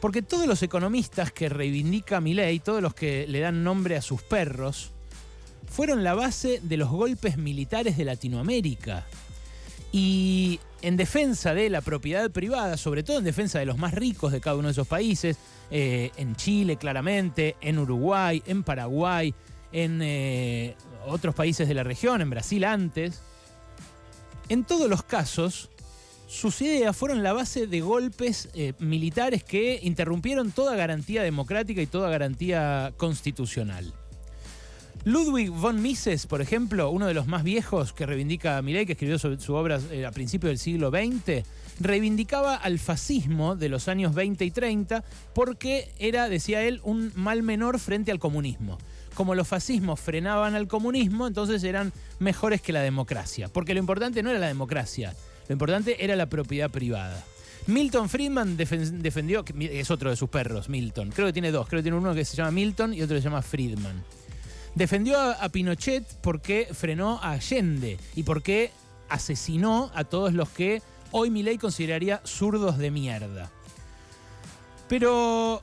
Porque 0.00 0.22
todos 0.22 0.46
los 0.46 0.62
economistas 0.62 1.32
que 1.32 1.48
reivindica 1.48 2.20
Milei, 2.20 2.60
todos 2.60 2.80
los 2.80 2.94
que 2.94 3.26
le 3.26 3.40
dan 3.40 3.64
nombre 3.64 3.96
a 3.96 4.02
sus 4.02 4.22
perros, 4.22 4.92
fueron 5.68 6.04
la 6.04 6.14
base 6.14 6.60
de 6.62 6.76
los 6.76 6.90
golpes 6.90 7.38
militares 7.38 7.96
de 7.96 8.04
Latinoamérica. 8.04 9.04
Y 9.92 10.60
en 10.82 10.96
defensa 10.96 11.54
de 11.54 11.70
la 11.70 11.80
propiedad 11.80 12.30
privada, 12.30 12.76
sobre 12.76 13.02
todo 13.02 13.18
en 13.18 13.24
defensa 13.24 13.58
de 13.58 13.66
los 13.66 13.78
más 13.78 13.94
ricos 13.94 14.32
de 14.32 14.40
cada 14.40 14.56
uno 14.56 14.68
de 14.68 14.72
esos 14.72 14.86
países, 14.86 15.38
eh, 15.70 16.10
en 16.16 16.36
Chile 16.36 16.76
claramente, 16.76 17.56
en 17.60 17.78
Uruguay, 17.78 18.42
en 18.46 18.62
Paraguay, 18.62 19.34
en 19.72 20.00
eh, 20.02 20.76
otros 21.06 21.34
países 21.34 21.66
de 21.68 21.74
la 21.74 21.82
región, 21.82 22.20
en 22.20 22.30
Brasil 22.30 22.64
antes. 22.64 23.22
En 24.48 24.64
todos 24.64 24.88
los 24.88 25.02
casos, 25.02 25.70
sus 26.28 26.60
ideas 26.60 26.96
fueron 26.96 27.22
la 27.22 27.32
base 27.32 27.66
de 27.66 27.80
golpes 27.80 28.48
eh, 28.54 28.74
militares 28.78 29.44
que 29.44 29.80
interrumpieron 29.82 30.52
toda 30.52 30.76
garantía 30.76 31.22
democrática 31.22 31.80
y 31.80 31.86
toda 31.86 32.10
garantía 32.10 32.92
constitucional. 32.96 33.92
Ludwig 35.06 35.50
von 35.50 35.80
Mises, 35.80 36.26
por 36.26 36.40
ejemplo, 36.42 36.90
uno 36.90 37.06
de 37.06 37.14
los 37.14 37.28
más 37.28 37.44
viejos 37.44 37.92
que 37.92 38.06
reivindica 38.06 38.60
Milei, 38.60 38.86
que 38.86 38.92
escribió 38.94 39.20
su, 39.20 39.54
obra 39.54 39.78
eh, 39.92 40.04
a 40.04 40.10
principios 40.10 40.50
del 40.50 40.58
siglo 40.58 40.90
XX, 40.90 41.46
reivindicaba 41.78 42.56
al 42.56 42.80
fascismo 42.80 43.54
de 43.54 43.68
los 43.68 43.86
años 43.86 44.16
20 44.16 44.44
y 44.44 44.50
30 44.50 45.04
porque 45.32 45.92
era, 46.00 46.28
decía 46.28 46.62
él, 46.64 46.80
un 46.82 47.12
mal 47.14 47.44
menor 47.44 47.78
frente 47.78 48.10
al 48.10 48.18
comunismo. 48.18 48.78
Como 49.14 49.36
los 49.36 49.46
fascismos 49.46 50.00
frenaban 50.00 50.56
al 50.56 50.66
comunismo, 50.66 51.28
entonces 51.28 51.62
eran 51.62 51.92
mejores 52.18 52.60
que 52.60 52.72
la 52.72 52.80
democracia. 52.82 53.46
Porque 53.48 53.74
lo 53.74 53.80
importante 53.80 54.24
no 54.24 54.30
era 54.30 54.40
la 54.40 54.48
democracia, 54.48 55.14
lo 55.48 55.52
importante 55.52 56.04
era 56.04 56.16
la 56.16 56.26
propiedad 56.26 56.68
privada. 56.68 57.24
Milton 57.68 58.08
Friedman 58.08 58.58
defen- 58.58 58.98
defendió, 58.98 59.44
es 59.60 59.90
otro 59.92 60.10
de 60.10 60.16
sus 60.16 60.30
perros, 60.30 60.68
Milton. 60.68 61.10
Creo 61.14 61.28
que 61.28 61.32
tiene 61.32 61.52
dos, 61.52 61.68
creo 61.68 61.78
que 61.78 61.84
tiene 61.84 61.96
uno 61.96 62.12
que 62.12 62.24
se 62.24 62.36
llama 62.36 62.50
Milton 62.50 62.92
y 62.92 63.02
otro 63.02 63.14
que 63.14 63.22
se 63.22 63.28
llama 63.28 63.42
Friedman. 63.42 64.02
Defendió 64.76 65.18
a, 65.18 65.48
Pinochet 65.48 66.04
porque 66.20 66.68
frenó 66.70 67.18
a 67.22 67.32
Allende 67.32 67.96
y 68.14 68.24
porque 68.24 68.70
asesinó 69.08 69.90
a 69.94 70.04
todos 70.04 70.34
los 70.34 70.50
que 70.50 70.82
hoy 71.12 71.30
Milei 71.30 71.56
consideraría 71.56 72.20
zurdos 72.26 72.76
de 72.76 72.90
mierda. 72.90 73.50
Pero 74.86 75.62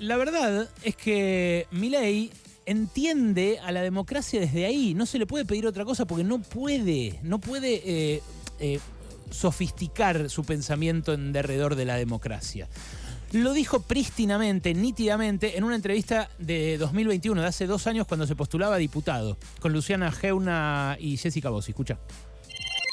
la 0.00 0.16
verdad 0.16 0.68
es 0.82 0.96
que 0.96 1.68
Milei 1.70 2.32
entiende 2.66 3.60
a 3.60 3.70
la 3.70 3.80
democracia 3.80 4.40
desde 4.40 4.66
ahí. 4.66 4.92
No 4.94 5.06
se 5.06 5.20
le 5.20 5.26
puede 5.26 5.44
pedir 5.44 5.64
otra 5.64 5.84
cosa 5.84 6.04
porque 6.04 6.24
no 6.24 6.42
puede, 6.42 7.20
no 7.22 7.38
puede 7.38 7.80
eh, 7.84 8.22
eh, 8.58 8.80
sofisticar 9.30 10.28
su 10.28 10.42
pensamiento 10.42 11.12
en 11.12 11.32
derredor 11.32 11.76
de 11.76 11.84
la 11.84 11.94
democracia. 11.94 12.68
Lo 13.32 13.54
dijo 13.54 13.80
prístinamente, 13.80 14.74
nítidamente, 14.74 15.56
en 15.56 15.64
una 15.64 15.74
entrevista 15.74 16.28
de 16.38 16.76
2021, 16.76 17.40
de 17.40 17.46
hace 17.46 17.66
dos 17.66 17.86
años, 17.86 18.06
cuando 18.06 18.26
se 18.26 18.36
postulaba 18.36 18.76
diputado, 18.76 19.38
con 19.58 19.72
Luciana 19.72 20.12
Geuna 20.12 20.98
y 21.00 21.16
Jessica 21.16 21.48
Bossi. 21.48 21.70
Escucha. 21.70 21.98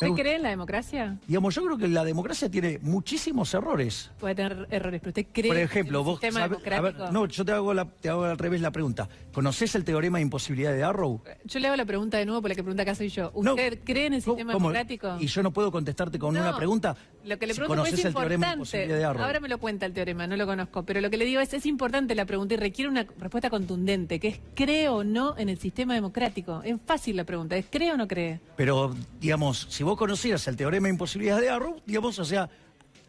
¿Usted 0.01 0.21
cree 0.21 0.35
en 0.35 0.43
la 0.43 0.49
democracia? 0.49 1.17
Digamos, 1.27 1.53
yo 1.55 1.63
creo 1.65 1.77
que 1.77 1.87
la 1.87 2.03
democracia 2.05 2.49
tiene 2.49 2.79
muchísimos 2.81 3.53
errores. 3.53 4.11
Puede 4.19 4.35
tener 4.35 4.67
errores, 4.71 5.01
pero 5.01 5.09
¿usted 5.09 5.25
cree 5.33 5.47
Por 5.49 5.57
ejemplo, 5.57 5.99
en 5.99 6.01
el 6.01 6.05
vos 6.05 6.19
sistema 6.21 6.39
sabés- 6.39 6.43
a 6.45 6.47
ver, 6.81 6.93
democrático? 6.93 7.11
no, 7.11 7.25
yo 7.25 7.45
te 7.45 7.51
hago, 7.51 7.73
la- 7.73 7.85
te 7.85 8.09
hago 8.09 8.23
al 8.23 8.37
revés 8.37 8.61
la 8.61 8.71
pregunta. 8.71 9.09
¿Conoces 9.33 9.75
el 9.75 9.83
teorema 9.83 10.17
de 10.17 10.23
imposibilidad 10.23 10.73
de 10.73 10.83
Arrow? 10.83 11.21
Yo 11.45 11.59
le 11.59 11.67
hago 11.67 11.75
la 11.75 11.85
pregunta 11.85 12.17
de 12.17 12.25
nuevo, 12.25 12.41
porque 12.41 12.53
la 12.53 12.55
que 12.55 12.63
pregunta 12.63 12.83
acá 12.83 12.95
soy 12.95 13.09
yo. 13.09 13.31
No. 13.41 13.51
¿Usted 13.55 13.79
cree 13.83 14.05
en 14.07 14.13
el 14.13 14.23
¿Cómo- 14.23 14.35
sistema 14.37 14.53
cómo? 14.53 14.69
democrático? 14.69 15.17
Y 15.19 15.27
yo 15.27 15.43
no 15.43 15.51
puedo 15.51 15.71
contestarte 15.71 16.17
con 16.17 16.33
No, 16.33 16.41
una 16.41 16.55
pregunta. 16.55 16.95
Lo 17.25 17.37
que 17.37 17.47
le 17.47 17.53
si 17.53 17.59
pregunto 17.59 17.83
es 17.83 17.89
conoces 17.89 18.05
el 18.05 18.13
teorema 18.13 18.47
de 18.47 18.53
imposibilidad 18.53 18.97
de 18.97 19.03
Arrow. 19.05 19.23
Ahora 19.23 19.39
me 19.41 19.49
lo 19.49 19.57
cuenta 19.57 19.85
el 19.85 19.93
teorema, 19.93 20.25
no 20.27 20.37
lo 20.37 20.45
conozco. 20.45 20.83
Pero 20.83 21.01
lo 21.01 21.09
que 21.09 21.17
le 21.17 21.25
digo 21.25 21.41
es, 21.41 21.53
es 21.53 21.65
importante 21.65 22.15
la 22.15 22.25
pregunta 22.25 22.53
y 22.53 22.57
requiere 22.57 22.89
una 22.89 23.05
respuesta 23.19 23.49
contundente, 23.49 24.19
que 24.19 24.29
es 24.29 24.39
¿cree 24.55 24.87
o 24.87 25.03
no 25.03 25.37
en 25.37 25.49
el 25.49 25.59
sistema 25.59 25.93
democrático? 25.93 26.61
Es 26.63 26.75
fácil 26.85 27.17
la 27.17 27.25
pregunta, 27.25 27.57
es 27.57 27.65
¿cree 27.69 27.91
o 27.91 27.97
no 27.97 28.07
cree? 28.07 28.39
Pero, 28.55 28.95
digamos, 29.19 29.67
si 29.69 29.83
vos 29.83 29.88
conocieras 29.95 30.47
el 30.47 30.55
teorema 30.55 30.87
de 30.87 30.93
imposibilidad 30.93 31.39
de 31.39 31.49
Arrow, 31.49 31.81
digamos, 31.85 32.19
o 32.19 32.25
sea, 32.25 32.49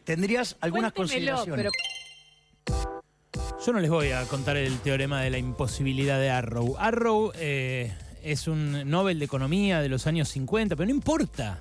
tendrías 0.05 0.57
algunas 0.61 0.93
Cuéntemelo, 0.93 1.37
consideraciones. 1.37 1.73
pero 2.65 3.61
Yo 3.65 3.73
no 3.73 3.81
les 3.81 3.91
voy 3.91 4.11
a 4.11 4.25
contar 4.25 4.57
el 4.57 4.79
teorema 4.81 5.23
de 5.23 5.31
la 5.31 5.39
imposibilidad 5.39 6.19
de 6.19 6.31
Arrow. 6.31 6.77
Arrow 6.79 7.33
eh, 7.37 7.93
es 8.23 8.49
un 8.49 8.89
Nobel 8.89 9.19
de 9.19 9.25
Economía 9.25 9.81
de 9.81 9.89
los 9.89 10.07
años 10.07 10.29
50, 10.29 10.77
pero 10.77 10.87
no 10.87 10.95
importa. 10.95 11.61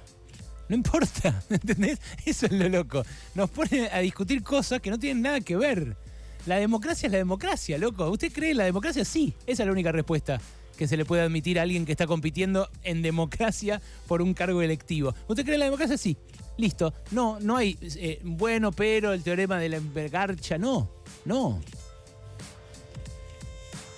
No 0.68 0.76
importa, 0.76 1.42
¿entendés? 1.50 2.00
Eso 2.26 2.46
es 2.46 2.52
lo 2.52 2.70
loco. 2.70 3.04
Nos 3.36 3.50
pone 3.50 3.90
a 3.92 4.00
discutir 4.00 4.44
cosas 4.44 4.82
que 4.82 4.92
no 4.92 5.00
tienen 5.00 5.24
nada 5.24 5.42
que 5.42 5.56
ver. 5.56 5.98
La 6.46 6.58
democracia 6.58 7.08
es 7.08 7.12
la 7.12 7.18
democracia, 7.18 7.78
loco. 7.78 8.10
¿Usted 8.10 8.32
cree 8.32 8.52
en 8.52 8.58
la 8.58 8.66
democracia? 8.66 9.04
Sí, 9.04 9.34
esa 9.46 9.64
es 9.64 9.68
la 9.68 9.72
única 9.74 9.92
respuesta 9.92 10.40
que 10.80 10.88
se 10.88 10.96
le 10.96 11.04
puede 11.04 11.24
admitir 11.24 11.60
a 11.60 11.64
alguien 11.64 11.86
que 11.86 11.92
está 11.92 12.08
compitiendo 12.08 12.70
en 12.84 13.02
democracia 13.02 13.82
por 14.08 14.22
un 14.22 14.34
cargo 14.34 14.62
electivo. 14.62 15.14
¿Usted 15.28 15.44
cree 15.44 15.56
en 15.56 15.60
la 15.60 15.66
democracia? 15.66 15.98
Sí. 15.98 16.16
Listo. 16.56 16.94
No, 17.12 17.38
no 17.42 17.58
hay, 17.58 17.78
eh, 17.82 18.22
bueno, 18.24 18.72
pero 18.72 19.12
el 19.12 19.22
teorema 19.22 19.60
de 19.60 19.68
la 19.68 19.82
garcha, 20.08 20.58
no. 20.58 20.90
No. 21.26 21.60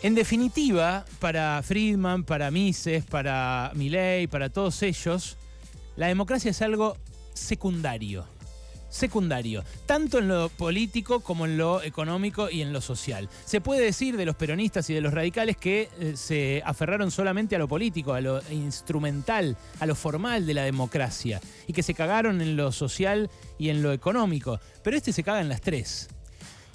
En 0.01 0.15
definitiva, 0.15 1.05
para 1.19 1.61
Friedman, 1.61 2.23
para 2.23 2.49
Mises, 2.49 3.05
para 3.05 3.71
Milley, 3.75 4.25
para 4.25 4.49
todos 4.49 4.81
ellos, 4.81 5.37
la 5.95 6.07
democracia 6.07 6.49
es 6.49 6.63
algo 6.63 6.97
secundario. 7.35 8.25
Secundario, 8.91 9.63
tanto 9.85 10.19
en 10.19 10.27
lo 10.27 10.49
político 10.49 11.21
como 11.21 11.45
en 11.45 11.57
lo 11.57 11.81
económico 11.81 12.49
y 12.49 12.61
en 12.61 12.73
lo 12.73 12.81
social. 12.81 13.29
Se 13.45 13.61
puede 13.61 13.85
decir 13.85 14.17
de 14.17 14.25
los 14.25 14.35
peronistas 14.35 14.89
y 14.89 14.93
de 14.93 15.01
los 15.01 15.13
radicales 15.13 15.55
que 15.55 15.89
eh, 15.99 16.13
se 16.15 16.61
aferraron 16.65 17.09
solamente 17.09 17.55
a 17.55 17.59
lo 17.59 17.69
político, 17.69 18.13
a 18.13 18.21
lo 18.21 18.41
instrumental, 18.51 19.57
a 19.79 19.85
lo 19.85 19.95
formal 19.95 20.45
de 20.45 20.53
la 20.53 20.63
democracia, 20.63 21.39
y 21.67 21.73
que 21.73 21.83
se 21.83 21.93
cagaron 21.93 22.41
en 22.41 22.57
lo 22.57 22.73
social 22.73 23.29
y 23.57 23.69
en 23.69 23.81
lo 23.81 23.93
económico. 23.93 24.59
Pero 24.83 24.97
este 24.97 25.13
se 25.13 25.23
caga 25.23 25.41
en 25.41 25.49
las 25.49 25.61
tres. 25.61 26.09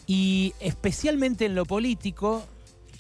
Y 0.07 0.55
especialmente 0.59 1.45
en 1.45 1.55
lo 1.55 1.67
político, 1.67 2.47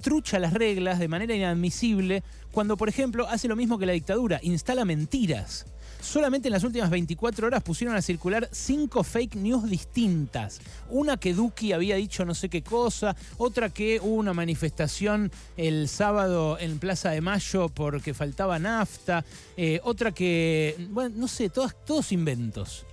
trucha 0.03 0.39
las 0.39 0.53
reglas 0.53 0.99
de 0.99 1.09
manera 1.09 1.35
inadmisible 1.35 2.23
cuando, 2.53 2.77
por 2.77 2.89
ejemplo, 2.89 3.29
hace 3.29 3.49
lo 3.49 3.57
mismo 3.57 3.79
que 3.79 3.87
la 3.87 3.93
dictadura, 3.93 4.41
instala 4.43 4.85
mentiras. 4.85 5.67
Solamente 6.07 6.47
en 6.47 6.53
las 6.53 6.63
últimas 6.63 6.89
24 6.89 7.49
horas 7.49 7.65
pusieron 7.65 7.97
a 7.97 8.01
circular 8.01 8.49
cinco 8.53 9.03
fake 9.03 9.35
news 9.35 9.69
distintas. 9.69 10.61
Una 10.89 11.17
que 11.17 11.35
Duki 11.35 11.73
había 11.73 11.97
dicho 11.97 12.25
no 12.25 12.33
sé 12.33 12.49
qué 12.49 12.63
cosa, 12.63 13.17
otra 13.39 13.71
que 13.71 13.99
hubo 14.01 14.15
una 14.15 14.33
manifestación 14.33 15.33
el 15.57 15.89
sábado 15.89 16.59
en 16.61 16.79
Plaza 16.79 17.11
de 17.11 17.21
Mayo 17.21 17.69
porque 17.71 18.15
faltaba 18.15 18.61
nafta, 18.61 19.25
eh, 19.57 19.81
otra 19.83 20.13
que, 20.13 20.77
bueno, 20.91 21.17
no 21.19 21.27
sé, 21.27 21.49
todas, 21.49 21.75
todos 21.85 22.13
inventos. 22.13 22.87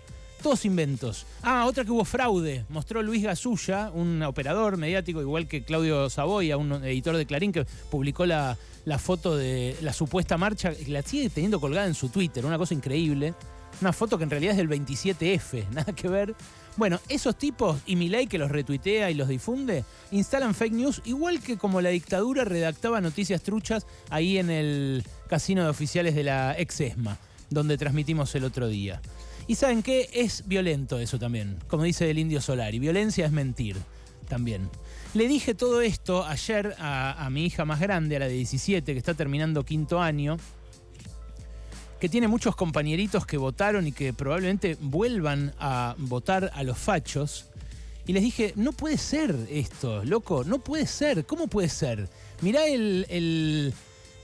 Todos 0.44 0.66
inventos. 0.66 1.26
Ah, 1.42 1.66
otra 1.66 1.86
que 1.86 1.92
hubo 1.92 2.04
fraude. 2.04 2.66
Mostró 2.68 3.02
Luis 3.02 3.24
Gasulla, 3.24 3.90
un 3.94 4.22
operador 4.24 4.76
mediático, 4.76 5.22
igual 5.22 5.48
que 5.48 5.64
Claudio 5.64 6.10
Saboya, 6.10 6.58
un 6.58 6.74
editor 6.84 7.16
de 7.16 7.26
Clarín, 7.26 7.54
que 7.54 7.66
publicó 7.90 8.26
la, 8.26 8.58
foto 9.00 9.38
de 9.38 9.78
la 9.82 9.94
supuesta 9.94 10.38
marcha, 10.38 10.74
y 10.74 10.92
la 10.92 11.02
sigue 11.02 11.30
teniendo 11.30 11.62
colgada 11.62 11.88
en 11.88 11.94
su 11.94 12.10
Twitter, 12.10 12.46
una 12.46 12.58
cosa 12.58 12.74
increíble. 12.74 13.34
Una 13.80 13.94
foto 13.94 14.18
que 14.18 14.26
en 14.26 14.32
realidad 14.32 14.52
es 14.52 14.58
del 14.58 14.70
27F, 14.70 15.70
nada 15.72 15.94
que 15.94 16.10
ver. 16.10 16.36
Bueno, 16.76 17.00
esos 17.08 17.38
tipos 17.38 17.80
y 17.86 17.96
Milei 17.96 18.28
que 18.28 18.38
los 18.38 18.52
retuitea 18.52 19.10
y 19.12 19.14
los 19.14 19.30
difunde, 19.30 19.86
instalan 20.12 20.54
fake 20.54 20.74
news 20.74 21.02
igual 21.06 21.40
que 21.40 21.58
como 21.58 21.80
la 21.80 21.90
dictadura 21.90 22.44
redactaba 22.44 23.00
noticias 23.00 23.44
truchas 23.44 23.88
ahí 24.10 24.38
en 24.38 24.50
el 24.50 25.06
casino 25.30 25.64
de 25.64 25.70
oficiales 25.70 26.16
de 26.16 26.24
la 26.24 26.54
ex 26.60 26.82
ESMA, 26.82 27.18
donde 27.50 27.78
transmitimos 27.78 28.36
el 28.36 28.44
otro 28.44 28.68
día. 28.68 29.02
Y 29.48 29.56
saben 29.56 29.84
qué, 29.84 30.10
es 30.14 30.48
violento 30.48 31.00
eso 31.00 31.20
también, 31.20 31.58
como 31.68 31.84
dice 31.84 32.10
el 32.10 32.18
indio 32.18 32.42
Solari, 32.42 32.80
violencia 32.80 33.26
es 33.26 33.32
mentir 33.32 33.76
también. 34.30 34.70
Le 35.14 35.28
dije 35.28 35.54
todo 35.54 35.82
esto 35.82 36.26
ayer 36.26 36.76
a, 36.80 37.28
mi 37.30 37.46
hija 37.46 37.66
más 37.66 37.80
grande, 37.80 38.16
a 38.16 38.20
la 38.20 38.28
de 38.28 38.34
17, 38.34 38.94
que 38.94 38.98
está 38.98 39.14
terminando 39.14 39.64
quinto 39.64 40.02
año, 40.02 40.38
que 42.00 42.10
tiene 42.10 42.28
muchos 42.28 42.56
compañeritos 42.56 43.26
que 43.26 43.38
votaron 43.38 43.86
y 43.88 43.92
que 43.92 44.14
probablemente 44.14 44.78
vuelvan 44.80 45.54
a 45.60 45.96
votar 45.98 46.52
a 46.54 46.64
los 46.64 46.78
fachos. 46.78 47.46
Y 48.08 48.14
les 48.14 48.24
dije, 48.24 48.54
no 48.56 48.72
puede 48.74 48.98
ser 48.98 49.36
esto, 49.50 50.04
loco, 50.04 50.44
no 50.44 50.60
puede 50.60 50.88
ser, 50.88 51.26
¿cómo 51.26 51.48
puede 51.48 51.70
ser? 51.70 52.10
Mirá 52.42 52.66
el- 52.66 53.74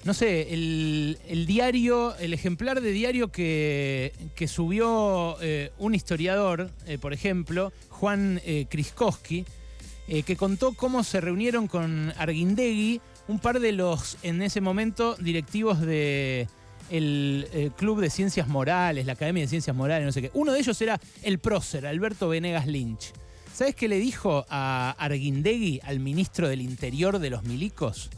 no 0.04 0.14
sé, 0.14 0.54
el, 0.54 1.46
diario, 1.46 2.16
el 2.18 2.34
ejemplar 2.34 2.82
de 2.82 2.92
diario 2.92 3.32
que, 3.32 4.14
subió 4.48 5.38
eh, 5.42 5.72
un 5.78 5.94
historiador, 5.94 6.72
eh, 6.86 6.98
por 6.98 7.14
ejemplo, 7.14 7.74
Juan 7.90 8.42
eh, 8.46 8.66
Kriskowski, 8.70 9.46
eh, 10.08 10.24
que 10.24 10.36
contó 10.36 10.74
cómo 10.74 11.04
se 11.04 11.22
reunieron 11.22 11.68
con 11.68 12.14
Arguindegui 12.18 13.02
un 13.28 13.40
par 13.40 13.60
de 13.60 13.74
los, 13.74 14.18
en 14.24 14.42
ese 14.42 14.62
momento, 14.62 15.16
directivos 15.20 15.82
de 15.82 16.48
el, 16.90 17.72
Club 17.78 18.00
de 18.00 18.10
Ciencias 18.10 18.48
Morales, 18.48 19.06
la 19.06 19.14
Academia 19.14 19.44
de 19.44 19.48
Ciencias 19.50 19.76
Morales, 19.76 20.06
no 20.06 20.12
sé 20.12 20.24
qué. 20.24 20.32
Uno 20.34 20.54
de 20.54 20.60
ellos 20.60 20.82
era 20.82 21.00
el 21.22 21.38
prócer, 21.38 21.86
Alberto 21.86 22.30
Venegas 22.30 22.66
Lynch. 22.66 23.12
¿Sabes 23.54 23.76
qué 23.76 23.88
le 23.88 24.00
dijo 24.00 24.46
a 24.50 24.96
Arguindegui, 24.98 25.82
al 25.84 26.00
ministro 26.00 26.48
del 26.48 26.62
Interior 26.62 27.20
de 27.20 27.30
los 27.30 27.44
milicos? 27.44 28.10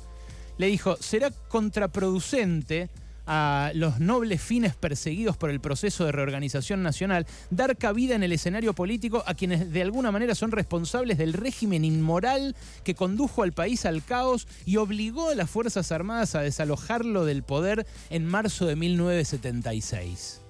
Le 0.62 0.68
dijo, 0.68 0.96
será 1.00 1.32
contraproducente 1.32 2.92
a 3.26 3.72
los 3.74 4.00
nobles 4.00 4.40
fines 4.44 4.76
perseguidos 4.76 5.36
por 5.36 5.50
el 5.50 5.60
proceso 5.60 6.06
de 6.06 6.12
reorganización 6.12 6.84
nacional, 6.84 7.26
dar 7.50 7.78
cabida 7.78 8.14
en 8.14 8.22
el 8.22 8.32
escenario 8.32 8.76
político 8.76 9.24
a 9.26 9.34
quienes 9.34 9.74
de 9.74 9.82
alguna 9.82 10.12
manera 10.12 10.36
son 10.36 10.52
responsables 10.52 11.18
del 11.18 11.34
régimen 11.34 11.84
inmoral 11.84 12.56
que 12.84 12.94
condujo 12.94 13.42
al 13.42 13.54
país 13.54 13.88
al 13.88 14.06
caos 14.06 14.48
y 14.64 14.78
obligó 14.78 15.30
a 15.30 15.36
las 15.36 15.50
Fuerzas 15.50 15.92
Armadas 15.92 16.36
a 16.36 16.42
desalojarlo 16.42 17.26
del 17.26 17.42
poder 17.42 17.88
en 18.12 18.28
marzo 18.28 18.68
de 18.68 18.76
1976. 18.76 20.42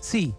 Sí, 0.00 0.34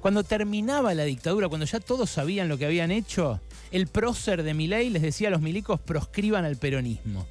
cuando 0.00 0.24
terminaba 0.24 0.92
la 0.92 1.04
dictadura, 1.04 1.48
cuando 1.48 1.66
ya 1.66 1.78
todos 1.78 2.10
sabían 2.10 2.48
lo 2.48 2.58
que 2.58 2.66
habían 2.66 2.90
hecho, 2.90 3.40
el 3.70 3.86
prócer 3.86 4.42
de 4.42 4.54
Milei 4.54 4.90
les 4.90 5.02
decía 5.02 5.28
a 5.28 5.30
los 5.30 5.40
milicos 5.40 5.78
proscriban 5.78 6.44
al 6.44 6.56
peronismo. 6.56 7.24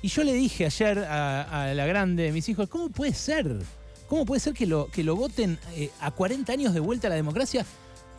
Y 0.00 0.08
yo 0.08 0.22
le 0.22 0.32
dije 0.32 0.66
ayer 0.66 0.98
a, 1.00 1.72
la 1.74 1.86
grande 1.86 2.24
de 2.24 2.32
mis 2.32 2.48
hijos, 2.48 2.68
¿cómo 2.68 2.88
puede 2.88 3.14
ser? 3.14 3.58
¿Cómo 4.08 4.24
puede 4.24 4.40
ser 4.40 4.54
que 4.54 4.66
lo, 4.66 4.86
que 4.86 5.02
lo 5.02 5.16
voten 5.16 5.58
eh, 5.74 5.90
a 6.00 6.10
40 6.10 6.52
años 6.52 6.72
de 6.72 6.80
vuelta 6.80 7.08
a 7.08 7.10
la 7.10 7.16
democracia 7.16 7.66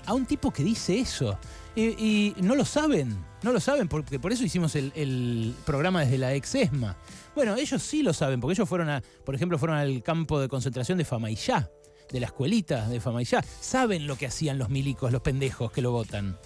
a 0.05 0.13
un 0.13 0.25
tipo 0.25 0.51
que 0.51 0.63
dice 0.63 0.99
eso? 0.99 1.37
Y, 1.75 2.35
no 2.41 2.55
lo 2.55 2.65
saben, 2.65 3.17
no 3.41 3.53
lo 3.53 3.59
saben, 3.61 3.87
porque 3.87 4.19
por 4.19 4.33
eso 4.33 4.43
hicimos 4.43 4.75
el, 4.75 5.55
programa 5.65 6.01
desde 6.01 6.17
la 6.17 6.33
ex 6.33 6.55
ESMA. 6.55 6.97
Bueno, 7.35 7.55
ellos 7.55 7.81
sí 7.81 8.03
lo 8.03 8.11
saben, 8.11 8.41
porque 8.41 8.53
ellos 8.53 8.67
fueron 8.67 8.89
a, 8.89 9.01
por 9.23 9.33
ejemplo, 9.33 9.57
fueron 9.57 9.77
al 9.77 10.03
campo 10.03 10.41
de 10.41 10.49
concentración 10.49 10.97
de 10.97 11.05
Famaillá, 11.05 11.71
de 12.11 12.19
la 12.19 12.25
escuelita 12.25 12.89
de 12.89 12.99
Famaillá. 12.99 13.41
Saben 13.61 14.07
lo 14.07 14.17
que 14.17 14.25
hacían 14.25 14.57
los 14.57 14.69
milicos, 14.69 15.13
los 15.13 15.21
pendejos 15.21 15.71
que 15.71 15.81
lo 15.81 15.91
votan. 15.91 16.37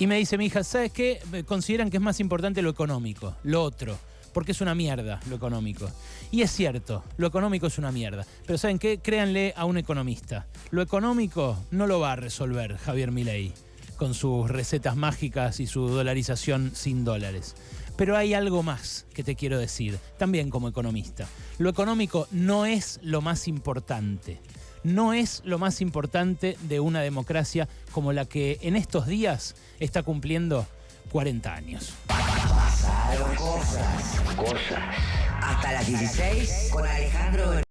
Y 0.00 0.06
me 0.06 0.16
dice 0.16 0.38
mi 0.38 0.46
hija, 0.46 0.62
¿sabes 0.62 0.92
qué? 0.92 1.20
Consideran 1.44 1.90
que 1.90 1.96
es 1.96 2.02
más 2.02 2.20
importante 2.20 2.62
lo 2.62 2.70
económico, 2.70 3.34
lo 3.42 3.64
otro, 3.64 3.98
porque 4.32 4.52
es 4.52 4.60
una 4.60 4.76
mierda 4.76 5.18
lo 5.28 5.34
económico. 5.34 5.90
Y 6.30 6.42
es 6.42 6.52
cierto, 6.52 7.02
lo 7.16 7.26
económico 7.26 7.66
es 7.66 7.78
una 7.78 7.90
mierda. 7.90 8.24
Pero 8.46 8.58
¿saben 8.58 8.78
qué? 8.78 8.98
Créanle 8.98 9.54
a 9.56 9.64
un 9.64 9.76
economista. 9.76 10.46
Lo 10.70 10.82
económico 10.82 11.58
no 11.72 11.88
lo 11.88 11.98
va 11.98 12.12
a 12.12 12.16
resolver 12.16 12.76
Javier 12.76 13.10
Milei 13.10 13.52
con 13.96 14.14
sus 14.14 14.48
recetas 14.48 14.94
mágicas 14.94 15.58
y 15.58 15.66
su 15.66 15.88
dolarización 15.88 16.70
sin 16.76 17.04
dólares. 17.04 17.56
Pero 17.96 18.16
hay 18.16 18.34
algo 18.34 18.62
más 18.62 19.04
que 19.12 19.24
te 19.24 19.34
quiero 19.34 19.58
decir, 19.58 19.98
también 20.16 20.48
como 20.48 20.68
economista. 20.68 21.26
Lo 21.58 21.68
económico 21.68 22.28
no 22.30 22.66
es 22.66 23.00
lo 23.02 23.20
más 23.20 23.48
importante 23.48 24.40
no 24.82 25.12
es 25.12 25.42
lo 25.44 25.58
más 25.58 25.80
importante 25.80 26.56
de 26.62 26.80
una 26.80 27.00
democracia 27.00 27.68
como 27.92 28.12
la 28.12 28.24
que 28.24 28.58
en 28.62 28.76
estos 28.76 29.06
días 29.06 29.54
está 29.80 30.02
cumpliendo 30.02 30.66
40 31.10 31.54
años. 31.54 31.94
Pasaron 32.06 33.34
cosas, 33.36 34.20
cosas. 34.36 34.82
Hasta 35.42 35.72
las 35.72 35.86
16 35.86 36.68
con 36.72 36.86
Alejandro 36.86 37.67